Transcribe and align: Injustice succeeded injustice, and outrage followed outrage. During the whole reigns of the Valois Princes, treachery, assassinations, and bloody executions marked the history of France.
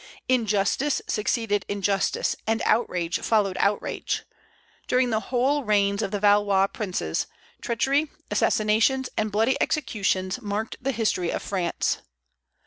Injustice 0.27 0.99
succeeded 1.05 1.63
injustice, 1.69 2.35
and 2.47 2.63
outrage 2.65 3.19
followed 3.19 3.55
outrage. 3.59 4.23
During 4.87 5.11
the 5.11 5.19
whole 5.29 5.63
reigns 5.63 6.01
of 6.01 6.09
the 6.09 6.19
Valois 6.19 6.65
Princes, 6.73 7.27
treachery, 7.61 8.09
assassinations, 8.31 9.09
and 9.15 9.31
bloody 9.31 9.61
executions 9.61 10.41
marked 10.41 10.77
the 10.83 10.91
history 10.91 11.29
of 11.29 11.43
France. 11.43 11.99